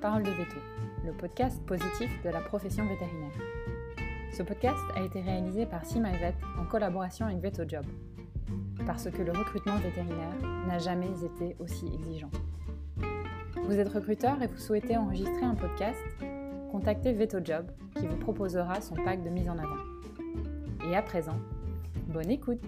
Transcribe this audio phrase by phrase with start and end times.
[0.00, 0.56] Parole de Veto,
[1.04, 3.32] le podcast positif de la profession vétérinaire.
[4.32, 7.84] Ce podcast a été réalisé par SeaMyVet en collaboration avec VetoJob,
[8.86, 10.32] parce que le recrutement vétérinaire
[10.66, 12.30] n'a jamais été aussi exigeant.
[13.62, 16.00] Vous êtes recruteur et vous souhaitez enregistrer un podcast
[16.72, 20.88] Contactez VetoJob qui vous proposera son pack de mise en avant.
[20.88, 21.36] Et à présent,
[22.06, 22.62] bonne écoute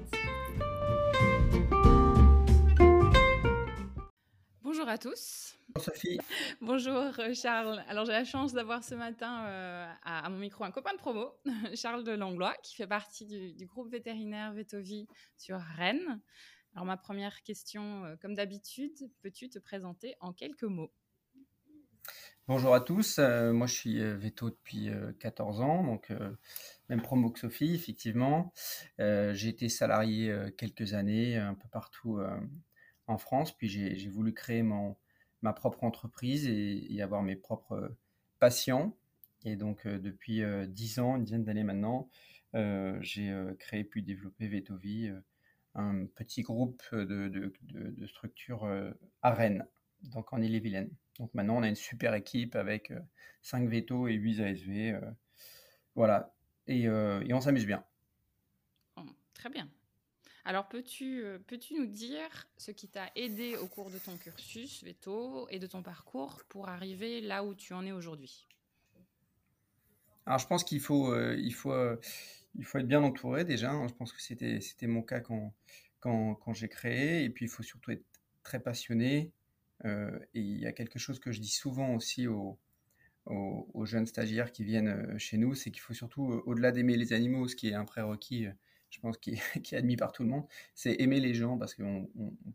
[4.62, 5.51] Bonjour à tous.
[5.74, 6.18] Bonjour Sophie.
[6.60, 7.82] Bonjour euh, Charles.
[7.88, 11.32] Alors j'ai la chance d'avoir ce matin euh, à, mon micro un copain de promo,
[11.74, 16.20] Charles de Langlois, qui fait partie du, groupe vétérinaire Vetovie sur Rennes.
[16.74, 20.92] Alors ma première question, euh, comme d'habitude, peux-tu te présenter en quelques mots?
[22.48, 26.12] Bonjour à tous, moi je suis veto depuis 14 ans, donc
[26.88, 28.52] même promo que Sophie, effectivement.
[28.98, 32.20] j'ai été salarié quelques années un peu partout
[33.06, 34.96] en France, puis j'ai voulu créer mon,
[35.42, 37.96] ma propre entreprise et, avoir mes propres
[38.38, 38.96] patients.
[39.44, 42.08] Et donc depuis 10 ans, une dizaine d'années maintenant,
[42.54, 45.10] j'ai créé puis développé Vetovi,
[45.74, 47.52] un petit groupe de,
[48.06, 48.68] structures
[49.22, 49.66] à Rennes,
[50.02, 50.90] donc en Ille-et-Vilaine.
[51.18, 52.92] Donc maintenant, on a une super équipe avec
[53.42, 55.00] 5 vétos et 8 ASV.
[55.96, 56.32] voilà.
[56.68, 57.84] Et, et on s'amuse bien.
[58.96, 59.02] Oh,
[59.34, 59.68] très bien.
[60.44, 65.48] Alors, peux-tu peux nous dire ce qui t'a aidé au cours de ton cursus veto
[65.50, 68.48] et de ton parcours pour arriver là où tu en es aujourd'hui?
[70.26, 71.74] Alors, je pense qu'il faut, il faut,
[72.56, 73.70] il faut être bien entouré déjà.
[73.70, 73.86] Hein.
[73.86, 75.54] Je pense que c'était, mon cas quand,
[76.00, 77.22] quand, quand j'ai créé.
[77.22, 78.04] Et puis, il faut surtout être
[78.42, 79.32] très passionné,
[79.84, 82.58] euh, et il y a quelque chose que je dis souvent aussi aux,
[83.26, 86.96] aux, jeunes stagiaires qui viennent euh, chez nous, c'est qu'il faut surtout, euh, au-delà d'aimer
[86.96, 88.46] les animaux, ce qui est un prérequis,
[88.92, 91.74] je pense, qui qui est admis par tout le monde, c'est aimer les gens parce
[91.74, 92.08] qu'on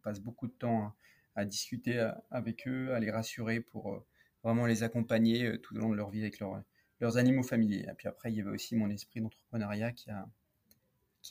[0.04, 0.94] passe beaucoup de temps
[1.36, 4.04] à, discuter avec eux, à les rassurer pour
[4.44, 7.86] vraiment les accompagner tout au long de leur vie avec leurs animaux familiers.
[7.88, 10.28] Et puis après, il y avait aussi mon esprit d'entrepreneuriat qui a,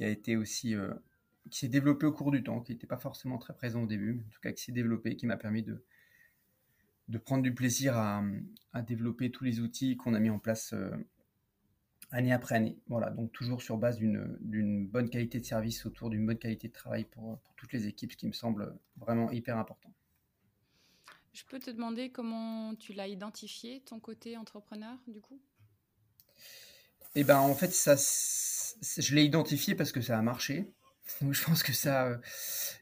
[0.01, 0.77] été aussi
[1.51, 4.15] qui s'est développé au cours du temps, qui n'était pas forcément très présent au début,
[4.15, 5.83] mais en tout cas qui s'est développé, qui m'a permis de,
[7.19, 8.23] prendre du plaisir à,
[8.83, 10.91] développer tous les outils qu'on a mis en place euh,
[12.11, 12.77] année après année.
[12.89, 16.73] Voilà, donc toujours sur base d'une bonne qualité de service autour d'une bonne qualité de
[16.73, 19.93] travail pour, pour, toutes les équipes, ce qui me semble vraiment hyper important.
[21.33, 25.39] Je peux te demander comment tu l'as identifié, ton côté entrepreneur, du coup?
[27.15, 30.71] Eh ben, en fait, ça, je l'ai identifié parce que ça a marché.
[31.23, 32.21] Donc je pense que ça,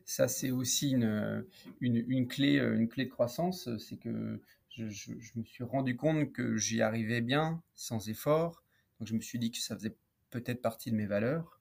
[0.04, 1.46] ça c'est aussi une,
[1.80, 3.68] une, clé, une clé de croissance.
[3.78, 8.63] C'est que je, je, me suis rendu compte que j'y arrivais bien, sans effort.
[8.98, 9.96] Donc je me suis dit que ça faisait
[10.30, 11.60] peut-être partie de mes valeurs.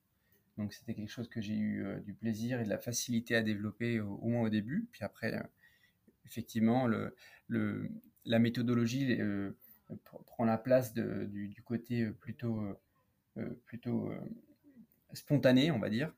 [0.58, 3.42] Donc c'était quelque chose que j'ai eu euh, du plaisir et de la facilité à
[3.42, 4.88] développer au, moins au début.
[4.92, 5.44] Puis après, euh,
[6.26, 6.88] effectivement,
[7.50, 9.52] la méthodologie euh,
[10.26, 12.64] prend la place du, côté plutôt,
[13.66, 14.12] plutôt
[15.14, 16.14] spontané, on va dire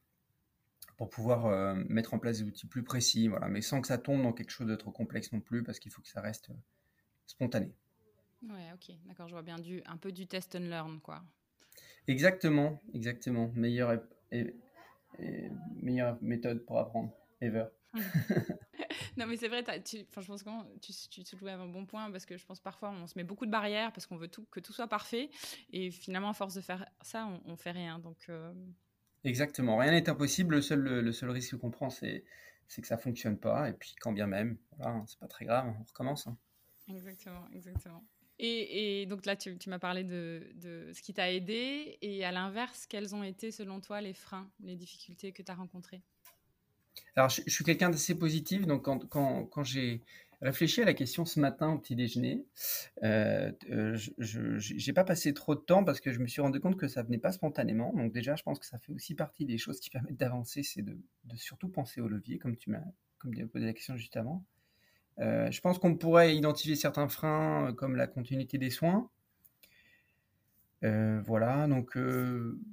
[0.97, 4.23] pour pouvoir mettre en place des outils plus précis, voilà, mais sans que ça tombe
[4.23, 6.51] dans quelque chose de trop complexe non plus, parce qu'il faut que ça reste
[7.25, 7.73] spontané.
[8.49, 11.23] Ouais, ok, d'accord, je vois bien du, un peu du test and learn, quoi.
[12.07, 13.51] Exactement, exactement.
[13.55, 14.53] Meilleure, et,
[15.81, 17.11] meilleure méthode pour apprendre,
[17.41, 17.65] ever.
[19.17, 22.25] non, mais c'est vrai, tu, je pense que tu, tu soulevais un bon point parce
[22.25, 24.59] que je pense parfois on se met beaucoup de barrières parce qu'on veut tout, que
[24.59, 25.29] tout soit parfait
[25.71, 27.99] et finalement, à force de faire ça, on, on fait rien.
[27.99, 28.53] Donc, euh,
[29.23, 30.55] Exactement, rien n'est impossible.
[30.55, 32.23] Le seul, le seul risque qu'on prend, c'est,
[32.67, 33.69] c'est que ça fonctionne pas.
[33.69, 36.27] Et puis, quand bien même, voilà, c'est pas très grave, on recommence.
[36.27, 36.37] Hein.
[36.87, 38.03] Exactement, exactement.
[38.39, 41.97] Et, donc là, tu, m'as parlé de, ce qui t'a aidé.
[42.01, 45.55] Et à l'inverse, quels ont été, selon toi, les freins, les difficultés que tu as
[45.55, 46.01] rencontrées?
[47.15, 48.65] Alors, je, suis quelqu'un d'assez positif.
[48.65, 50.01] Donc, quand, j'ai
[50.41, 52.45] réfléchi à la question ce matin au petit déjeuner.
[53.03, 56.59] Euh, euh je n'ai pas passé trop de temps parce que je me suis rendu
[56.59, 57.93] compte que ça venait pas spontanément.
[57.93, 60.81] Donc déjà, je pense que ça fait aussi partie des choses qui permettent d'avancer, c'est
[60.81, 60.99] de,
[61.35, 62.83] surtout penser au levier, comme tu m'as
[63.51, 64.43] posé la question juste avant.
[65.19, 69.09] Euh, je pense qu'on pourrait identifier certains freins euh, comme la continuité des soins.
[70.83, 71.97] Euh, voilà, donc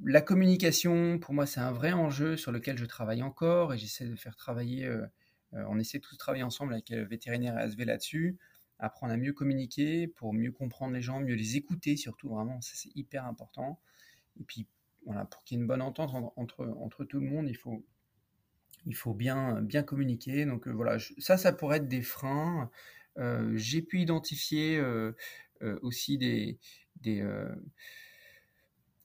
[0.05, 4.07] la communication, pour moi, c'est un vrai enjeu sur lequel je travaille encore et j'essaie
[4.07, 4.91] de faire travailler
[5.53, 8.39] on essaie tous de travailler ensemble avec le vétérinaire ASV là-dessus,
[8.79, 12.73] apprendre à mieux communiquer pour mieux comprendre les gens, mieux les écouter surtout, vraiment, ça
[12.75, 13.79] c'est hyper important.
[14.41, 14.67] Et puis,
[15.05, 17.85] voilà, pour qu'il y ait une bonne entente entre, entre, tout le monde, il faut,
[18.87, 20.45] il faut bien, bien communiquer.
[20.47, 22.71] Donc euh, voilà, ça, ça pourrait être des freins.
[23.19, 24.83] Euh, j'ai pu identifier
[25.83, 26.59] aussi des,
[27.03, 27.23] des,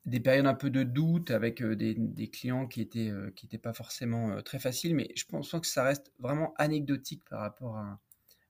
[0.08, 3.46] des périodes un peu de doute avec euh, des, des clients qui étaient euh, qui
[3.46, 7.42] étaient pas forcément euh, très faciles, mais je pense que ça reste vraiment anecdotique par
[7.42, 8.00] rapport à,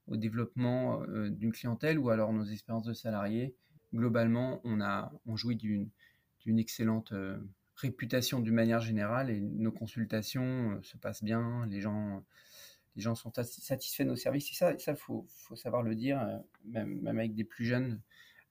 [0.08, 3.54] au développement d'une clientèle ou alors nos expériences de salariés,
[3.94, 5.90] globalement, on, a, on jouit d'une
[6.60, 7.14] excellente
[7.78, 12.24] réputation d'une manière générale et nos consultations se passent bien, les gens,
[12.96, 14.52] les gens sont satisfaits de nos services.
[14.52, 16.20] Et ça, ça, faut, faut, savoir le dire,
[16.66, 18.02] même, même, avec des plus jeunes.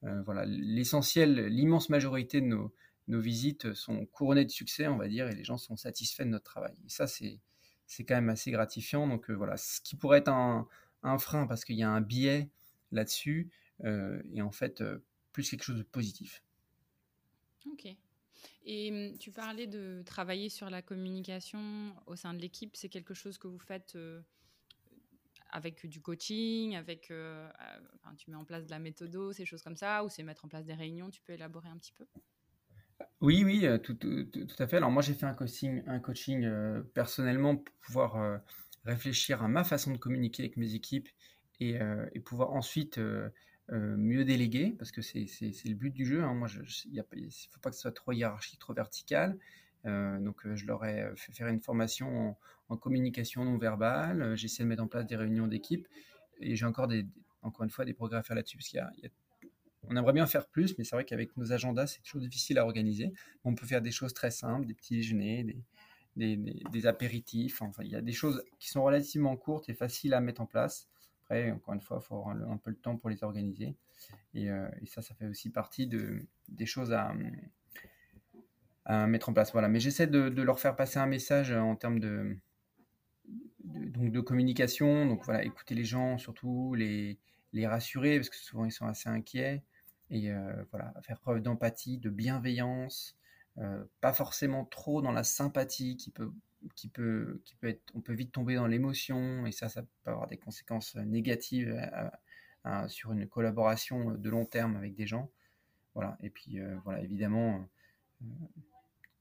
[0.02, 2.73] voilà, l'essentiel, l'immense majorité de nos,
[3.08, 6.31] nos visites sont couronnées de succès, on va dire, et les gens sont satisfaits de
[6.31, 6.75] notre travail.
[6.84, 7.40] Et ça, c'est,
[7.87, 9.08] c'est quand même assez gratifiant.
[9.08, 10.69] Donc voilà, ce qui pourrait être un,
[11.02, 12.50] un frein parce qu'il y a un biais
[12.93, 13.50] là-dessus,
[13.84, 14.82] euh, et en fait,
[15.32, 16.43] plus quelque chose de positif.
[17.67, 17.88] Ok.
[18.64, 22.76] Et hum, tu parlais de travailler sur la communication au sein de l'équipe.
[22.76, 23.96] C'est quelque chose que vous faites
[25.50, 27.12] avec du coaching, avec,
[28.18, 30.48] tu mets en place de la méthodo, ces choses comme ça, ou c'est mettre en
[30.48, 31.10] place des réunions.
[31.10, 32.04] Tu peux élaborer un petit peu?
[33.20, 33.96] Oui, oui, tout,
[34.58, 34.76] à fait.
[34.76, 36.46] Alors moi, j'ai fait un coaching, un coaching
[36.94, 38.40] personnellement pour pouvoir
[38.84, 41.08] réfléchir à ma façon de communiquer avec mes équipes
[41.60, 41.78] et
[42.24, 43.00] pouvoir ensuite
[43.70, 45.26] mieux déléguer, parce que c'est
[45.64, 46.22] le but du jeu.
[46.22, 46.34] Hein.
[46.34, 46.48] Moi,
[46.86, 49.38] il ne faut pas que ce soit trop hiérarchique, trop vertical.
[49.84, 52.36] donc, je leur ai fait faire une formation
[52.68, 54.36] en, communication non verbale.
[54.36, 55.88] J'essaie de mettre en place des réunions d'équipe.
[56.40, 57.06] Et j'ai encore, des,
[57.42, 59.10] encore une fois des progrès à faire là-dessus, parce qu'il y a
[59.88, 62.64] on aimerait bien faire plus, mais c'est vrai qu'avec nos agendas, c'est toujours difficile à
[62.64, 63.12] organiser.
[63.44, 65.56] On peut faire des choses très simples, des petits déjeuners,
[66.16, 67.62] des, apéritifs.
[67.62, 70.46] Enfin, il y a des choses qui sont relativement courtes et faciles à mettre en
[70.46, 70.88] place.
[71.31, 73.76] Encore une fois, il faut avoir un peu le temps pour les organiser.
[74.34, 77.12] Et, euh, ça, ça fait aussi partie de, des choses à,
[79.06, 79.52] mettre en place.
[79.52, 79.69] Voilà.
[79.69, 82.37] Mais j'essaie de, leur faire passer un message en termes de,
[83.64, 85.06] donc de communication.
[85.06, 87.19] Donc voilà, écouter les gens, surtout les,
[87.52, 89.62] les rassurer, parce que souvent ils sont assez inquiets
[90.11, 93.17] et euh, voilà, faire preuve d'empathie, de bienveillance,
[93.58, 96.32] euh, pas forcément trop dans la sympathie qui peut,
[96.74, 100.10] qui peut, qui peut être, on peut vite tomber dans l'émotion et ça, ça peut
[100.10, 101.74] avoir des conséquences négatives
[102.66, 105.30] euh, sur une collaboration de long terme avec des gens.
[105.94, 107.66] Voilà, et puis voilà, évidemment,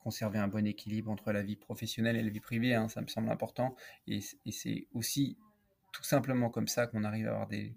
[0.05, 3.07] conserver un bon équilibre entre la vie professionnelle et la vie privée, hein, ça me
[3.07, 3.75] semble important.
[4.07, 5.35] Et, c'est aussi
[5.91, 7.75] tout simplement comme ça qu'on arrive à avoir des,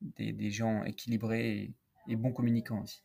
[0.00, 1.74] des, des gens équilibrés et,
[2.06, 3.02] et bons communicants aussi.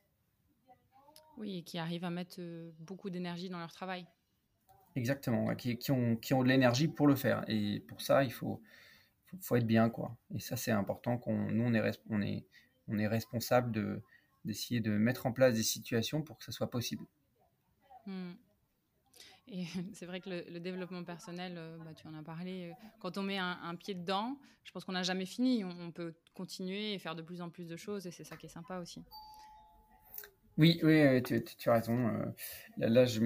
[1.38, 4.06] Oui, et qui arrivent à mettre euh, beaucoup d'énergie dans leur travail.
[4.96, 7.44] Exactement, qui, qui, ont, qui ont de l'énergie pour le faire.
[7.48, 8.62] Et pour ça, il faut,
[9.40, 9.90] faut, être bien.
[9.90, 10.18] quoi.
[10.36, 11.18] Et ça, c'est important.
[11.18, 12.46] qu'on nous, on est, on est,
[12.88, 14.02] on est responsable de,
[14.46, 17.06] d'essayer de mettre en place des situations pour que ça soit possible.
[18.06, 18.34] Hmm.
[19.48, 23.18] Et c'est vrai que le, développement personnel, euh, bah, tu en as parlé, euh, quand
[23.18, 25.64] on met un, pied dedans, je pense qu'on n'a jamais fini.
[25.64, 28.46] On, peut continuer et faire de plus en plus de choses et c'est ça qui
[28.46, 29.04] est sympa aussi.
[30.58, 32.08] Oui, oui, tu, as raison.
[32.08, 32.26] Euh,
[32.78, 33.22] là, je,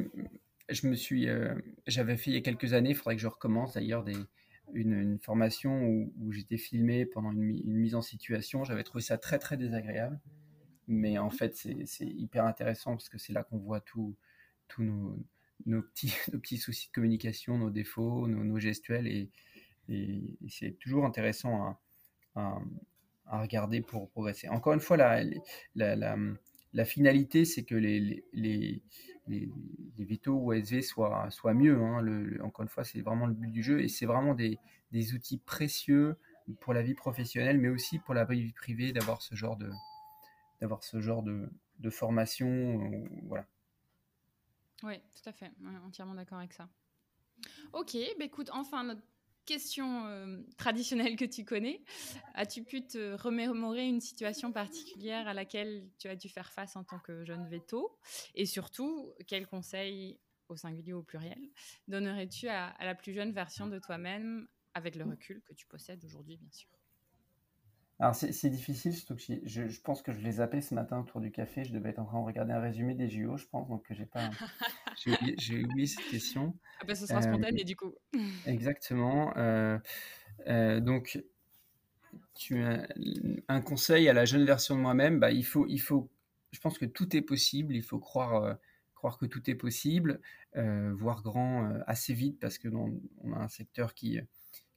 [0.70, 1.28] je, me suis,
[1.88, 4.06] j'avais fait il y a quelques années, il faudrait que je recommence d'ailleurs
[4.74, 8.64] une, formation où, j'étais filmé pendant une, mise en situation.
[8.64, 10.20] J'avais trouvé ça très très désagréable,
[10.88, 14.16] mais en fait c'est hyper intéressant parce que c'est là qu'on voit tous
[15.66, 19.08] nos, petits, soucis de communication, nos défauts, nos, gestuels.
[19.08, 19.30] Et,
[20.50, 21.78] c'est toujours intéressant
[22.36, 22.60] à,
[23.28, 24.48] regarder pour progresser.
[24.50, 28.84] Encore une fois, la, finalité, c'est que les,
[29.28, 29.50] les,
[29.98, 31.82] vétos ou SV soient, mieux.
[31.82, 32.02] Hein.
[32.02, 33.82] Le, encore une fois, c'est vraiment le but du jeu.
[33.82, 34.60] Et c'est vraiment des,
[34.92, 36.18] des outils précieux
[36.60, 39.72] pour la vie professionnelle, mais aussi pour la vie privée, d'avoir ce genre de,
[40.62, 43.08] d'avoir ce genre de, de formation.
[43.24, 43.46] Voilà.
[44.84, 45.52] Oui, tout à fait.
[45.86, 46.70] entièrement d'accord avec ça.
[47.74, 49.02] Ok, bah écoute, enfin, notre
[49.46, 51.84] question euh, traditionnelle que tu connais.
[52.34, 56.84] As-tu pu te remémorer une situation particulière à laquelle tu as dû faire face en
[56.84, 57.98] tant que jeune veto?
[58.36, 61.42] Et surtout, quels conseils, au singulier ou au pluriel,
[61.88, 66.38] donnerais-tu à la plus jeune version de toi-même avec le recul que tu possèdes aujourd'hui,
[66.38, 66.70] bien sûr?
[67.98, 71.22] Alors c'est difficile, surtout que je, je, pense que je les appelais ce matin autour
[71.22, 71.64] du café.
[71.64, 74.06] Je devais être en train de regarder un résumé des JO, je pense, donc j'ai
[74.06, 74.30] pas,
[75.38, 76.58] j'ai oublié, cette question.
[76.82, 77.94] Ah bah, ce sera spontané du coup.
[78.46, 79.34] Exactement.
[79.38, 79.80] Euh,
[80.48, 81.24] euh, donc
[82.34, 82.86] tu as
[83.48, 85.22] un conseil à la jeune version de moi-même.
[85.22, 86.10] Bah, il faut, il faut.
[86.52, 87.78] Je pense que tout est possible.
[87.78, 88.54] Il faut croire, euh,
[88.94, 90.20] croire que tout est possible,
[90.54, 94.20] voir grand assez vite parce que on a un secteur qui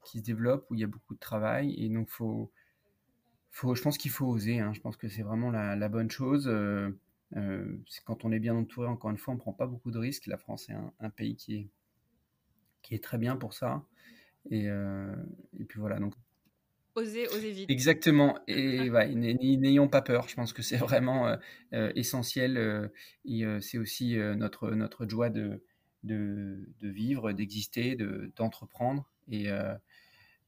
[0.04, 2.52] qui se développe où il y a beaucoup de travail et donc faut
[3.52, 4.60] je pense qu'il faut oser.
[4.60, 4.72] Hein.
[4.74, 6.48] Je pense que c'est vraiment la, bonne chose.
[6.48, 6.90] Euh,
[7.36, 9.98] euh, quand on est bien entouré, encore une fois, on ne prend pas beaucoup de
[9.98, 10.26] risques.
[10.26, 11.68] La France est un, pays qui est,
[12.82, 13.84] qui est très bien pour ça.
[14.50, 15.14] Et, euh,
[15.68, 15.98] puis voilà.
[15.98, 16.14] Donc,
[16.94, 17.70] oser, oser vite.
[17.70, 18.38] Exactement.
[18.46, 20.28] Et n'ayons pas peur.
[20.28, 21.36] Je pense que c'est vraiment
[21.72, 22.90] essentiel.
[23.24, 25.62] et c'est aussi notre, notre joie de,
[26.04, 27.96] de, vivre, d'exister,
[28.36, 29.10] d'entreprendre.
[29.28, 29.48] et,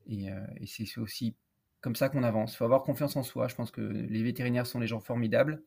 [0.06, 0.26] et,
[0.56, 1.34] et c'est aussi
[1.80, 2.54] comme ça qu'on avance.
[2.54, 3.48] Il faut avoir confiance en soi.
[3.48, 5.62] Je pense que les vétérinaires sont des gens formidables.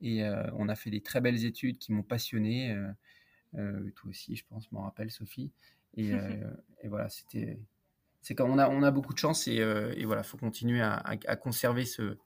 [0.00, 0.22] Et
[0.54, 2.76] on a fait des très belles études qui m'ont passionné.
[3.52, 5.52] toi aussi, je pense, m'en rappelle, Sophie.
[5.96, 6.12] Et,
[6.84, 7.58] voilà, c'était.
[8.20, 9.62] C'est quand on a, on a beaucoup de chance et,
[10.04, 12.18] voilà, il faut continuer à, conserver ce,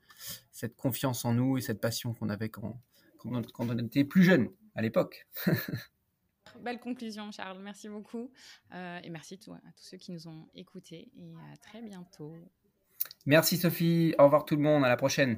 [0.52, 2.80] cette confiance en nous et cette passion qu'on avait quand,
[3.18, 5.26] quand, on était plus jeune à l'époque.
[6.62, 7.60] Belle conclusion, Charles.
[7.62, 8.32] Merci beaucoup.
[8.72, 11.10] et merci à tous ceux qui nous ont écoutés.
[11.16, 12.34] Et à très bientôt.
[13.28, 14.14] Merci Sophie.
[14.18, 14.86] Au revoir tout le monde.
[14.86, 15.36] À la prochaine.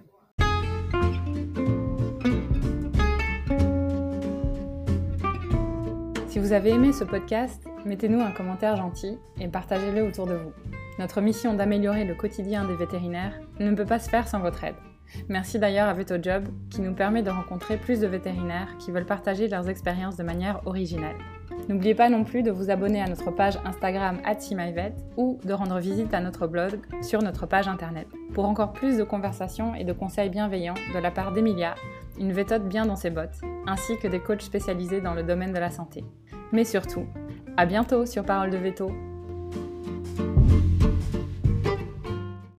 [6.29, 10.53] Si vous avez aimé ce podcast, mettez-nous un commentaire gentil et partagez-le autour de vous.
[11.01, 14.77] Notre mission d'améliorer le quotidien des vétérinaires ne peut pas se faire sans votre aide.
[15.29, 19.49] Merci d'ailleurs à VetoJob qui nous permet de rencontrer plus de vétérinaires qui veulent partager
[19.49, 21.17] leurs expériences de manière originale.
[21.69, 25.79] N'oubliez pas non plus de vous abonner à notre page Instagram @simyvet ou de rendre
[25.79, 29.93] visite à notre blog sur notre page internet pour encore plus de conversations et de
[29.93, 31.75] conseils bienveillants de la part d'Emilia,
[32.19, 35.59] une vétote bien dans ses bottes, ainsi que des coachs spécialisés dans le domaine de
[35.59, 36.05] la santé.
[36.53, 37.07] Mais surtout,
[37.57, 38.91] à bientôt sur Parole de Veto